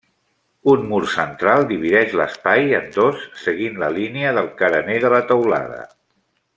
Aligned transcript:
Un 0.71 0.85
mur 0.91 1.01
central 1.15 1.65
divideix 1.73 2.15
l'espai 2.21 2.73
en 2.79 2.89
dos 2.97 3.27
seguint 3.43 3.77
la 3.85 3.93
línia 4.01 4.35
del 4.39 4.51
carener 4.63 5.01
de 5.05 5.17
la 5.17 5.25
teulada. 5.35 5.85